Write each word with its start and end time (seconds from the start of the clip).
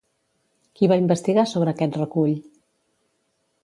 Qui 0.79 0.89
va 0.93 0.97
investigar 1.03 1.45
sobre 1.53 1.77
aquest 1.77 2.01
recull? 2.03 2.37